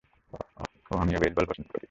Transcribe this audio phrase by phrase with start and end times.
[0.91, 1.79] ওহ, আমিও বেসবল পছন্দ করি।